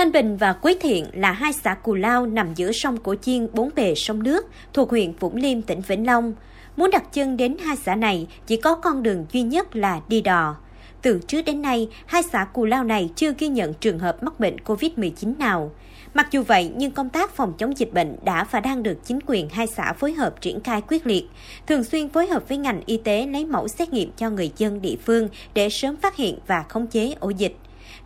[0.00, 3.48] Thanh Bình và Quế Thiện là hai xã cù lao nằm giữa sông Cổ Chiên
[3.52, 6.32] bốn bề sông nước thuộc huyện Vũng Liêm, tỉnh Vĩnh Long.
[6.76, 10.20] Muốn đặt chân đến hai xã này chỉ có con đường duy nhất là đi
[10.20, 10.56] đò.
[11.02, 14.40] Từ trước đến nay, hai xã Cù Lao này chưa ghi nhận trường hợp mắc
[14.40, 15.72] bệnh COVID-19 nào.
[16.14, 19.18] Mặc dù vậy, nhưng công tác phòng chống dịch bệnh đã và đang được chính
[19.26, 21.24] quyền hai xã phối hợp triển khai quyết liệt,
[21.66, 24.82] thường xuyên phối hợp với ngành y tế lấy mẫu xét nghiệm cho người dân
[24.82, 27.56] địa phương để sớm phát hiện và khống chế ổ dịch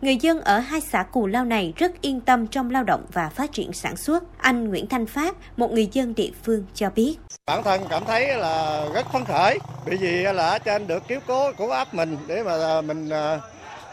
[0.05, 3.29] người dân ở hai xã Cù Lao này rất yên tâm trong lao động và
[3.29, 4.23] phát triển sản xuất.
[4.37, 7.15] Anh Nguyễn Thanh Phát, một người dân địa phương cho biết.
[7.45, 11.19] Bản thân cảm thấy là rất phấn khởi, bởi vì là ở trên được cứu
[11.27, 13.39] cố của áp mình để mà à, mình à,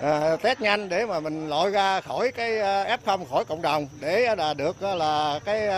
[0.00, 3.86] à, test nhanh để mà mình loại ra khỏi cái à, F0 khỏi cộng đồng
[4.00, 5.68] để là được là cái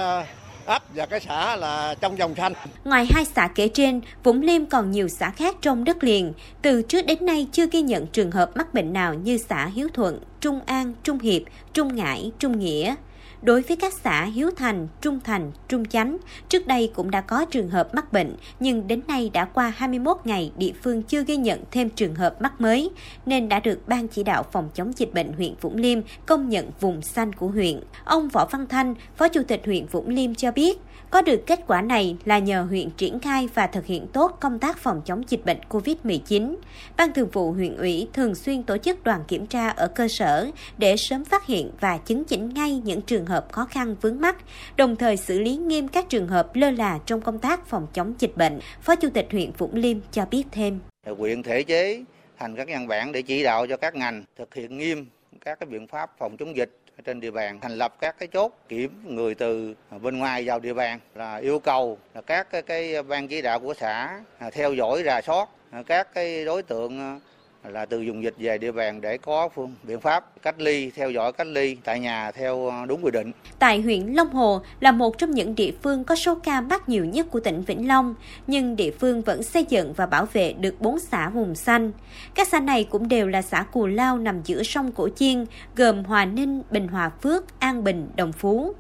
[0.67, 2.53] ấp và cái xã là trong dòng xanh.
[2.85, 6.33] Ngoài hai xã kể trên, Vũng Liêm còn nhiều xã khác trong đất liền.
[6.63, 9.89] Từ trước đến nay chưa ghi nhận trường hợp mắc bệnh nào như xã Hiếu
[9.95, 12.95] Thuận, Trung An, Trung Hiệp, Trung Ngãi, Trung Nghĩa.
[13.45, 16.17] Đối với các xã Hiếu Thành, Trung Thành, Trung Chánh,
[16.49, 20.17] trước đây cũng đã có trường hợp mắc bệnh, nhưng đến nay đã qua 21
[20.25, 22.91] ngày địa phương chưa ghi nhận thêm trường hợp mắc mới,
[23.27, 26.71] nên đã được Ban chỉ đạo phòng chống dịch bệnh huyện Vũng Liêm công nhận
[26.81, 27.81] vùng xanh của huyện.
[28.05, 30.79] Ông Võ Văn Thanh, Phó Chủ tịch huyện Vũng Liêm cho biết,
[31.11, 34.59] có được kết quả này là nhờ huyện triển khai và thực hiện tốt công
[34.59, 36.57] tác phòng chống dịch bệnh COVID-19.
[36.97, 40.51] Ban thường vụ huyện ủy thường xuyên tổ chức đoàn kiểm tra ở cơ sở
[40.79, 44.21] để sớm phát hiện và chứng chỉnh ngay những trường hợp hợp khó khăn vướng
[44.21, 44.37] mắt,
[44.77, 48.15] đồng thời xử lý nghiêm các trường hợp lơ là trong công tác phòng chống
[48.19, 48.61] dịch bệnh.
[48.81, 50.81] Phó Chủ tịch huyện Vũng Liêm cho biết thêm.
[51.19, 52.05] Huyện thể chế
[52.39, 55.07] thành các văn bản để chỉ đạo cho các ngành thực hiện nghiêm
[55.45, 56.71] các cái biện pháp phòng chống dịch
[57.05, 60.75] trên địa bàn thành lập các cái chốt kiểm người từ bên ngoài vào địa
[60.75, 64.75] bàn là yêu cầu là các cái, cái ban chỉ đạo của xã à, theo
[64.75, 67.21] dõi rà soát à, các cái đối tượng
[67.71, 71.11] là từ dùng dịch về địa bàn để có phương biện pháp cách ly, theo
[71.11, 73.33] dõi cách ly tại nhà theo ờ, đúng quy định.
[73.59, 77.05] Tại huyện Long Hồ là một trong những địa phương có số ca mắc nhiều
[77.05, 78.15] nhất của tỉnh Vĩnh Long,
[78.47, 81.93] nhưng địa phương vẫn xây dựng và bảo vệ được 4 xã vùng xanh.
[82.35, 85.45] Các xã này cũng đều là xã Cù Lao nằm giữa sông Cổ Chiên,
[85.77, 88.75] gồm Hòa Ninh, Bình Hòa Phước, An Bình, Đồng Phú.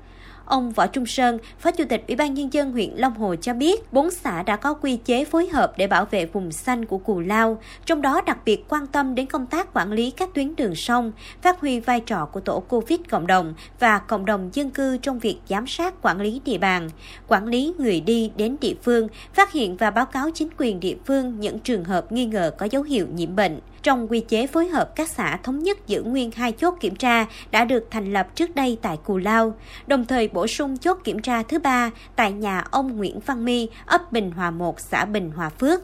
[0.44, 3.54] Ông Võ Trung Sơn, Phó Chủ tịch Ủy ban Nhân dân huyện Long Hồ cho
[3.54, 6.98] biết, bốn xã đã có quy chế phối hợp để bảo vệ vùng xanh của
[6.98, 10.56] Cù Lao, trong đó đặc biệt quan tâm đến công tác quản lý các tuyến
[10.56, 11.12] đường sông,
[11.42, 15.18] phát huy vai trò của tổ COVID cộng đồng và cộng đồng dân cư trong
[15.18, 16.90] việc giám sát quản lý địa bàn,
[17.28, 20.96] quản lý người đi đến địa phương, phát hiện và báo cáo chính quyền địa
[21.06, 23.60] phương những trường hợp nghi ngờ có dấu hiệu nhiễm bệnh.
[23.84, 27.26] Trong quy chế phối hợp các xã thống nhất giữ nguyên hai chốt kiểm tra
[27.50, 29.54] đã được thành lập trước đây tại Cù Lao,
[29.86, 33.68] đồng thời bổ sung chốt kiểm tra thứ ba tại nhà ông Nguyễn Văn Mi,
[33.86, 35.80] ấp Bình Hòa 1, xã Bình Hòa Phước.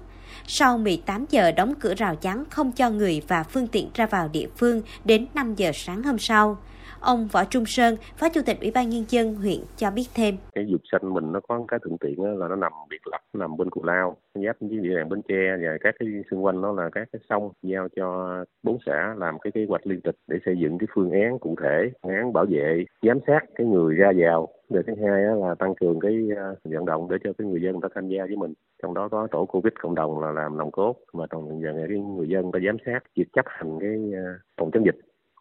[0.46, 4.28] Sau 18 giờ đóng cửa rào chắn không cho người và phương tiện ra vào
[4.28, 6.58] địa phương đến 5 giờ sáng hôm sau.
[7.00, 10.34] Ông Võ Trung Sơn, Phó Chủ tịch Ủy ban Nhân dân huyện cho biết thêm.
[10.54, 13.56] Cái dục xanh mình nó có cái thuận tiện là nó nằm biệt lập, nằm
[13.56, 16.72] bên Cù Lao, giáp với địa bàn Bến Tre và các cái xung quanh nó
[16.72, 20.36] là các cái sông giao cho bốn xã làm cái kế hoạch liên tịch để
[20.44, 23.94] xây dựng cái phương án cụ thể, phương án bảo vệ, giám sát cái người
[23.94, 27.48] ra vào Điều thứ hai là tăng cường cái à, vận động để cho cái
[27.48, 28.52] người dân người ta tham gia với mình.
[28.82, 31.98] Trong đó có tổ Covid cộng đồng là làm nòng cốt và còn dần cái
[31.98, 34.96] người dân người ta giám sát việc chấp hành cái à, phòng chống dịch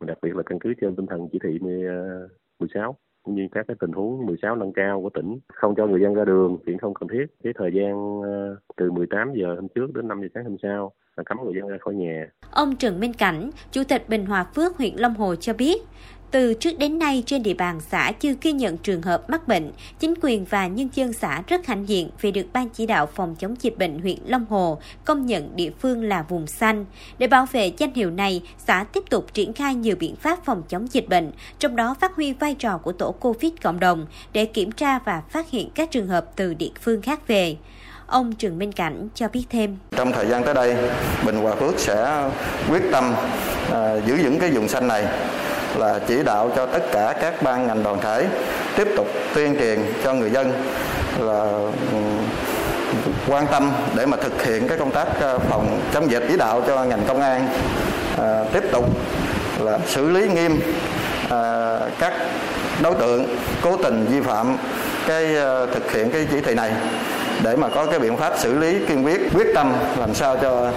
[0.06, 2.94] đặc biệt là căn cứ trên tinh thần chỉ thị 16 ờ,
[3.24, 6.14] cũng như các cái tình huống 16 nâng cao của tỉnh không cho người dân
[6.14, 9.94] ra đường hiện không cần thiết cái thời gian ờ, từ 18 giờ hôm trước
[9.94, 12.28] đến 5 giờ sáng hôm sau là cấm người dân ra khỏi nhà.
[12.52, 15.82] Ông Trần Minh Cảnh, Chủ tịch Bình Hòa Phước, huyện Long Hồ cho biết,
[16.32, 19.72] từ trước đến nay trên địa bàn xã chưa ghi nhận trường hợp mắc bệnh,
[20.00, 23.36] chính quyền và nhân dân xã rất hạnh diện vì được Ban chỉ đạo phòng
[23.40, 26.86] chống dịch bệnh huyện Long Hồ công nhận địa phương là vùng xanh.
[27.18, 30.64] Để bảo vệ danh hiệu này, xã tiếp tục triển khai nhiều biện pháp phòng
[30.70, 34.46] chống dịch bệnh, trong đó phát huy vai trò của tổ COVID cộng đồng để
[34.46, 37.58] kiểm tra và phát hiện các trường hợp từ địa phương khác về.
[38.08, 39.78] Ông Trần Minh Cảnh cho biết thêm.
[39.92, 40.76] Trong thời gian tới đây,
[41.26, 42.30] Bình Hòa Phước sẽ
[42.70, 45.06] quyết tâm uh, giữ vững cái vùng xanh này
[45.78, 48.28] là chỉ đạo cho tất cả các ban ngành đoàn thể
[48.76, 50.52] tiếp tục tuyên truyền cho người dân
[51.20, 51.42] là
[51.92, 51.98] ừ,
[53.28, 56.62] quan tâm để mà thực hiện cái công tác ờ, phòng chống dịch chỉ đạo
[56.68, 57.48] cho ngành công an
[58.18, 58.86] à, tiếp tục
[59.60, 60.60] là xử lý nghiêm
[61.30, 62.14] à, các
[62.84, 64.58] đối tượng cố tình vi phạm
[65.08, 66.72] cái à, thực hiện cái chỉ thị này
[67.44, 70.72] để mà có cái biện pháp xử lý kiên quyết quyết tâm làm sao cho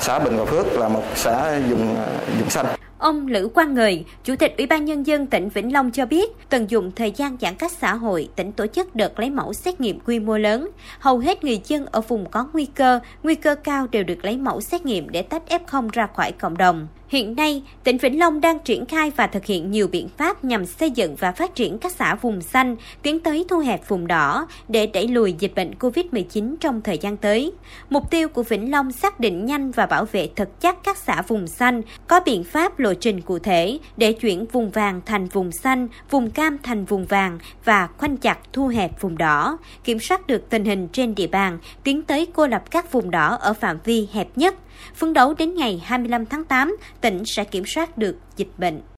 [0.00, 1.96] xã Bình Hòa Phước là một xã dùng
[2.38, 2.66] dùng xanh.
[2.98, 6.30] Ông Lữ Quang Ngời, Chủ tịch Ủy ban Nhân dân tỉnh Vĩnh Long cho biết,
[6.48, 9.80] tận dụng thời gian giãn cách xã hội, tỉnh tổ chức đợt lấy mẫu xét
[9.80, 10.68] nghiệm quy mô lớn.
[10.98, 14.36] Hầu hết người dân ở vùng có nguy cơ, nguy cơ cao đều được lấy
[14.36, 16.86] mẫu xét nghiệm để tách F0 ra khỏi cộng đồng.
[17.08, 20.66] Hiện nay, tỉnh Vĩnh Long đang triển khai và thực hiện nhiều biện pháp nhằm
[20.66, 24.46] xây dựng và phát triển các xã vùng xanh, tiến tới thu hẹp vùng đỏ
[24.68, 27.52] để đẩy lùi dịch bệnh COVID-19 trong thời gian tới.
[27.90, 31.22] Mục tiêu của Vĩnh Long xác định nhanh và bảo vệ thật chắc các xã
[31.22, 35.52] vùng xanh, có biện pháp lộ trình cụ thể để chuyển vùng vàng thành vùng
[35.52, 40.26] xanh, vùng cam thành vùng vàng và khoanh chặt thu hẹp vùng đỏ, kiểm soát
[40.26, 43.78] được tình hình trên địa bàn, tiến tới cô lập các vùng đỏ ở phạm
[43.84, 44.54] vi hẹp nhất.
[44.94, 48.80] Phấn đấu đến ngày 25 tháng 8, tỉnh sẽ kiểm soát được dịch bệnh.